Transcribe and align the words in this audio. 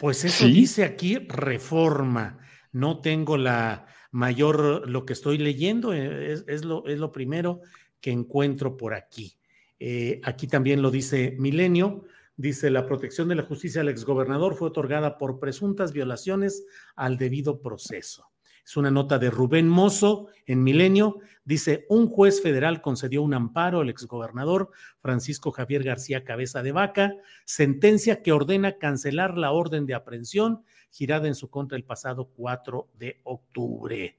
Pues 0.00 0.24
eso 0.24 0.46
¿Sí? 0.46 0.52
dice 0.52 0.84
aquí 0.84 1.18
reforma. 1.18 2.38
No 2.72 3.00
tengo 3.00 3.36
la 3.36 3.86
mayor, 4.10 4.88
lo 4.88 5.04
que 5.04 5.12
estoy 5.12 5.38
leyendo, 5.38 5.92
eh, 5.92 6.32
es, 6.32 6.44
es 6.46 6.64
lo, 6.64 6.86
es 6.86 6.98
lo 6.98 7.12
primero 7.12 7.60
que 8.00 8.10
encuentro 8.10 8.76
por 8.76 8.94
aquí. 8.94 9.36
Eh, 9.78 10.20
aquí 10.22 10.46
también 10.46 10.82
lo 10.82 10.90
dice 10.90 11.36
Milenio. 11.38 12.04
Dice, 12.36 12.70
la 12.70 12.86
protección 12.86 13.28
de 13.28 13.34
la 13.34 13.42
justicia 13.42 13.82
al 13.82 13.88
exgobernador 13.88 14.54
fue 14.54 14.68
otorgada 14.68 15.18
por 15.18 15.38
presuntas 15.38 15.92
violaciones 15.92 16.64
al 16.96 17.18
debido 17.18 17.60
proceso. 17.60 18.30
Es 18.64 18.76
una 18.76 18.90
nota 18.90 19.18
de 19.18 19.30
Rubén 19.30 19.68
Mozo 19.68 20.28
en 20.46 20.62
Milenio. 20.62 21.18
Dice, 21.44 21.86
un 21.88 22.08
juez 22.08 22.40
federal 22.40 22.80
concedió 22.80 23.22
un 23.22 23.34
amparo 23.34 23.80
al 23.80 23.88
exgobernador 23.88 24.70
Francisco 25.00 25.50
Javier 25.50 25.82
García 25.82 26.24
Cabeza 26.24 26.62
de 26.62 26.72
Vaca, 26.72 27.14
sentencia 27.44 28.22
que 28.22 28.32
ordena 28.32 28.78
cancelar 28.78 29.36
la 29.36 29.52
orden 29.52 29.86
de 29.86 29.94
aprehensión 29.94 30.62
girada 30.90 31.26
en 31.26 31.34
su 31.34 31.50
contra 31.50 31.76
el 31.76 31.84
pasado 31.84 32.30
4 32.36 32.90
de 32.94 33.20
octubre. 33.24 34.18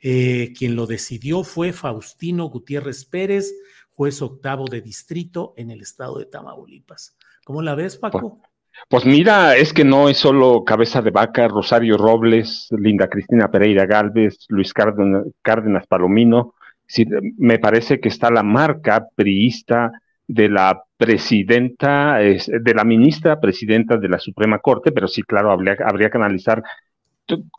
Eh, 0.00 0.52
quien 0.56 0.76
lo 0.76 0.86
decidió 0.86 1.42
fue 1.42 1.72
Faustino 1.72 2.46
Gutiérrez 2.46 3.04
Pérez, 3.04 3.52
juez 3.90 4.22
octavo 4.22 4.66
de 4.66 4.80
distrito 4.80 5.52
en 5.56 5.70
el 5.70 5.82
estado 5.82 6.18
de 6.18 6.26
Tamaulipas. 6.26 7.16
¿Cómo 7.44 7.60
la 7.60 7.74
ves, 7.74 7.96
Paco? 7.96 8.40
Pues 8.88 9.04
mira, 9.04 9.56
es 9.56 9.72
que 9.72 9.84
no 9.84 10.08
es 10.08 10.16
solo 10.18 10.64
Cabeza 10.64 11.02
de 11.02 11.10
Vaca, 11.10 11.48
Rosario 11.48 11.96
Robles, 11.96 12.68
Linda 12.70 13.08
Cristina 13.08 13.50
Pereira 13.50 13.86
Galvez, 13.86 14.46
Luis 14.48 14.72
Cárdenas, 14.72 15.24
Cárdenas 15.42 15.86
Palomino. 15.86 16.54
Sí, 16.86 17.06
me 17.38 17.58
parece 17.58 18.00
que 18.00 18.08
está 18.08 18.30
la 18.30 18.42
marca 18.42 19.06
priista 19.14 19.92
de 20.26 20.48
la 20.48 20.82
presidenta, 20.96 22.20
es- 22.22 22.50
de 22.52 22.74
la 22.74 22.84
ministra 22.84 23.40
presidenta 23.40 23.96
de 23.96 24.08
la 24.08 24.18
Suprema 24.18 24.58
Corte, 24.58 24.92
pero 24.92 25.06
sí, 25.08 25.22
claro, 25.22 25.52
habría, 25.52 25.76
habría 25.84 26.10
que 26.10 26.18
analizar 26.18 26.62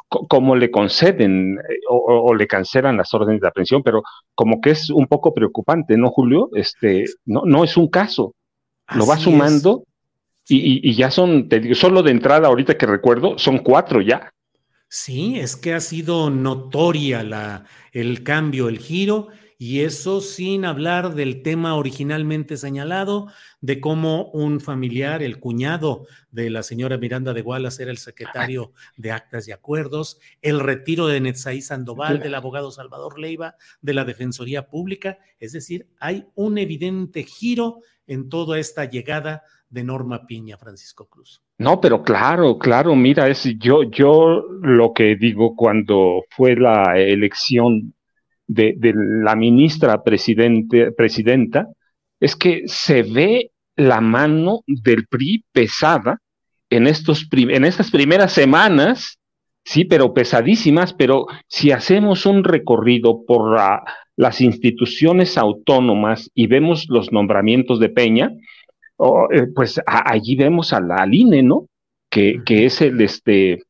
cómo 0.08 0.56
le 0.56 0.70
conceden 0.70 1.58
eh, 1.58 1.80
o, 1.90 2.34
le 2.34 2.48
cancelan 2.48 2.98
las 2.98 3.14
órdenes 3.14 3.42
de 3.42 3.48
aprehensión, 3.48 3.84
pero 3.84 4.02
como 4.36 4.60
que 4.60 4.72
es 4.72 4.90
un 4.90 5.08
poco 5.08 5.34
preocupante, 5.34 5.98
¿no, 5.98 6.10
Julio? 6.10 6.50
Este, 6.54 7.06
no, 7.26 7.44
no 7.46 7.64
es 7.64 7.78
un 7.78 7.88
caso, 7.88 8.34
lo 8.96 9.08
va 9.08 9.14
Así 9.16 9.24
sumando 9.24 9.84
y, 10.58 10.94
ya 10.94 11.12
son, 11.12 11.48
te 11.50 11.60
digo, 11.60 11.76
solo 11.76 12.04
de 12.04 12.12
entrada, 12.12 12.48
ahorita 12.48 12.78
que 12.78 12.86
recuerdo, 12.86 13.38
son 13.38 13.60
cuatro 13.60 14.02
ya. 14.02 14.32
Sí, 14.88 15.40
es 15.40 15.56
que 15.56 15.74
ha 15.74 15.80
sido 15.80 16.30
notoria 16.30 17.24
la, 17.24 17.66
el 17.94 18.24
cambio, 18.24 18.68
el 18.68 18.78
giro, 18.78 19.30
y 19.62 19.82
eso 19.82 20.22
sin 20.22 20.66
hablar 20.66 21.14
del 21.14 21.44
tema 21.44 21.76
originalmente 21.76 22.58
señalado, 22.58 23.28
de 23.60 23.80
cómo 23.80 24.32
un 24.32 24.60
familiar, 24.60 25.22
el 25.22 25.40
cuñado 25.40 26.08
de 26.32 26.50
la 26.50 26.64
señora 26.64 26.98
Miranda 26.98 27.32
de 27.32 27.44
Wallace, 27.44 27.84
era 27.84 27.92
el 27.92 28.00
secretario 28.00 28.72
de 28.98 29.12
Actas 29.12 29.48
y 29.48 29.52
Acuerdos, 29.52 30.20
el 30.42 30.62
retiro 30.62 31.06
de 31.06 31.22
Netzaí 31.22 31.62
Sandoval, 31.62 32.22
del 32.22 32.34
abogado 32.34 32.72
Salvador 32.72 33.20
Leiva, 33.20 33.54
de 33.84 33.94
la 33.94 34.04
Defensoría 34.04 34.68
Pública. 34.68 35.20
Es 35.40 35.52
decir, 35.52 35.88
hay 36.00 36.26
un 36.34 36.58
evidente 36.58 37.22
giro 37.22 37.82
en 38.08 38.30
toda 38.30 38.58
esta 38.58 38.86
llegada 38.86 39.44
de 39.70 39.84
Norma 39.84 40.26
Piña, 40.26 40.58
Francisco 40.58 41.06
Cruz. 41.06 41.44
No, 41.60 41.80
pero 41.80 42.02
claro, 42.02 42.58
claro, 42.58 42.96
mira, 42.96 43.28
es 43.28 43.44
yo, 43.60 43.84
yo 43.84 44.44
lo 44.64 44.92
que 44.92 45.16
digo 45.16 45.56
cuando 45.56 46.24
fue 46.32 46.56
la 46.56 46.98
elección 46.98 47.94
de, 48.54 48.74
de 48.78 48.94
la 48.96 49.36
ministra 49.36 50.04
presidente, 50.04 50.92
presidenta, 50.92 51.68
es 52.20 52.36
que 52.36 52.64
se 52.66 53.04
ve 53.04 53.52
la 53.76 54.02
mano 54.02 54.62
del 54.68 55.08
PRI 55.08 55.44
pesada 55.52 56.20
en, 56.70 56.88
estos, 56.88 57.28
en 57.32 57.66
estas 57.66 57.90
primeras 57.92 58.34
semanas, 58.34 59.18
sí, 59.64 59.86
pero 59.86 60.14
pesadísimas, 60.14 60.94
pero 60.94 61.26
si 61.48 61.72
hacemos 61.72 62.26
un 62.26 62.44
recorrido 62.44 63.24
por 63.26 63.56
la- 63.56 63.84
las 64.18 64.42
instituciones 64.42 65.38
autónomas 65.38 66.30
y 66.36 66.48
vemos 66.48 66.86
los 66.90 67.12
nombramientos 67.12 67.80
de 67.80 67.90
Peña, 67.90 68.32
oh, 68.98 69.28
eh, 69.32 69.48
pues 69.56 69.80
a- 69.80 70.12
allí 70.12 70.36
vemos 70.36 70.74
a 70.74 70.80
la 70.82 70.96
al 70.96 71.14
INE, 71.14 71.42
¿no? 71.44 71.68
Que, 72.10 72.42
que 72.46 72.66
es 72.66 72.82
el, 72.82 73.00
este, 73.02 73.64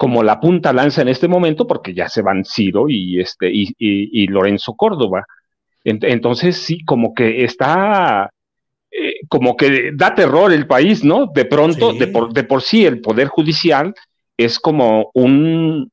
como 0.00 0.22
la 0.22 0.40
punta 0.40 0.72
lanza 0.72 1.02
en 1.02 1.08
este 1.08 1.28
momento, 1.28 1.66
porque 1.66 1.92
ya 1.92 2.08
se 2.08 2.22
van 2.22 2.42
Ciro 2.42 2.88
y, 2.88 3.20
este, 3.20 3.50
y, 3.52 3.64
y- 3.78 4.22
y 4.22 4.26
Lorenzo 4.28 4.72
Córdoba. 4.74 5.26
Ent- 5.84 6.06
entonces, 6.08 6.56
sí, 6.56 6.82
como 6.86 7.12
que 7.12 7.44
está, 7.44 8.30
eh, 8.90 9.16
como 9.28 9.54
que 9.58 9.90
da 9.94 10.14
terror 10.14 10.52
el 10.54 10.66
país, 10.66 11.04
¿no? 11.04 11.26
De 11.26 11.44
pronto, 11.44 11.92
Sí. 11.92 11.98
de, 11.98 12.06
por, 12.06 12.32
de 12.32 12.44
por 12.44 12.62
sí, 12.62 12.86
el 12.86 13.02
Poder 13.02 13.28
Judicial 13.28 13.92
es 14.38 14.58
como 14.58 15.10
un, 15.12 15.90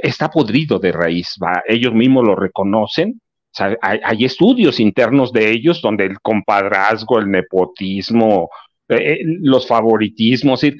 está 0.00 0.28
podrido 0.30 0.78
de 0.78 0.92
raíz, 0.92 1.34
¿va? 1.42 1.60
Ellos 1.66 1.92
mismos 1.92 2.24
lo 2.24 2.36
reconocen. 2.36 3.20
O 3.52 3.56
sea, 3.56 3.76
hay, 3.82 3.98
hay 4.04 4.24
estudios 4.26 4.78
internos 4.78 5.32
de 5.32 5.50
ellos 5.50 5.82
donde 5.82 6.04
el 6.06 6.20
compadrazgo, 6.20 7.18
el 7.18 7.28
nepotismo, 7.28 8.48
eh, 8.88 8.94
eh, 8.94 9.18
los 9.24 9.66
favoritismos, 9.66 10.62
y 10.62 10.76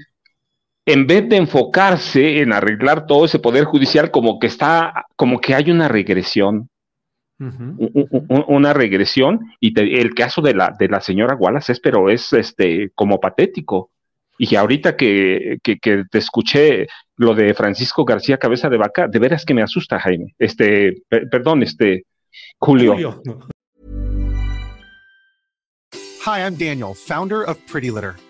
en 0.93 1.07
vez 1.07 1.29
de 1.29 1.37
enfocarse 1.37 2.41
en 2.41 2.53
arreglar 2.53 3.07
todo 3.07 3.25
ese 3.25 3.39
poder 3.39 3.65
judicial, 3.65 4.11
como 4.11 4.39
que 4.39 4.47
está, 4.47 5.07
como 5.17 5.41
que 5.41 5.55
hay 5.55 5.71
una 5.71 5.89
regresión, 5.89 6.69
una 7.39 8.73
regresión, 8.75 9.41
y 9.61 9.73
te- 9.73 10.01
el 10.01 10.15
caso 10.15 10.43
de 10.43 10.55
la, 10.55 10.75
de 10.79 10.89
la 10.89 11.01
señora 11.01 11.35
Wallace 11.37 11.73
es, 11.73 11.81
pero 11.81 12.11
es 12.11 12.33
este, 12.33 12.91
como 12.95 13.19
patético. 13.19 13.91
Y 14.39 14.55
ahorita 14.57 14.97
que, 14.97 15.59
que, 15.63 15.79
que 15.79 16.05
te 16.11 16.19
escuché 16.19 16.87
lo 17.17 17.35
de 17.35 17.53
Francisco 17.55 18.05
García 18.05 18.39
Cabeza 18.39 18.69
de 18.69 18.79
Vaca, 18.79 19.07
de 19.09 19.19
veras 19.19 19.45
que 19.45 19.55
me 19.55 19.63
asusta, 19.63 19.99
Jaime. 20.01 20.35
Este, 20.39 21.03
per- 21.09 21.29
perdón, 21.29 21.63
este, 21.63 22.05
Julio. 22.59 22.93
Julio. 22.95 23.23
Hi, 26.27 26.41
I'm 26.43 26.57
Daniel, 26.57 26.95
founder 26.95 27.43
of 27.49 27.59
Pretty 27.71 27.91
Litter. 27.91 28.15